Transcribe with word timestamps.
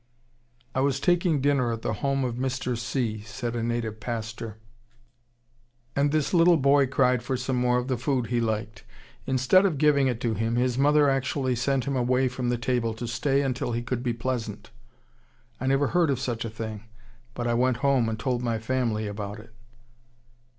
"I 0.73 0.79
was 0.79 0.99
taking 0.99 1.41
dinner 1.41 1.71
at 1.71 1.83
the 1.83 1.93
home 2.01 2.25
of 2.25 2.33
Mr. 2.33 2.75
C.," 2.75 3.19
said 3.21 3.55
a 3.55 3.61
native 3.61 3.99
pastor, 3.99 4.57
"and 5.95 6.11
his 6.11 6.33
little 6.33 6.57
boy 6.57 6.87
cried 6.87 7.21
for 7.21 7.37
some 7.37 7.57
more 7.57 7.77
of 7.77 7.87
the 7.87 7.99
food 7.99 8.25
he 8.25 8.41
liked. 8.41 8.83
Instead 9.27 9.63
of 9.63 9.77
giving 9.77 10.07
it 10.07 10.19
to 10.21 10.33
him, 10.33 10.55
his 10.55 10.75
mother 10.75 11.07
actually 11.07 11.55
sent 11.55 11.85
him 11.85 11.95
away 11.95 12.27
from 12.29 12.49
the 12.49 12.57
table 12.57 12.95
to 12.95 13.07
stay 13.07 13.43
until 13.43 13.73
he 13.73 13.83
could 13.83 14.01
be 14.01 14.11
pleasant! 14.11 14.71
I 15.59 15.67
never 15.67 15.89
heard 15.89 16.09
of 16.09 16.19
such 16.19 16.45
a 16.45 16.49
thing, 16.49 16.85
but 17.35 17.45
I 17.45 17.53
went 17.53 17.77
home 17.85 18.09
and 18.09 18.17
told 18.19 18.41
my 18.41 18.57
family 18.57 19.05
about 19.05 19.39
it." 19.39 19.53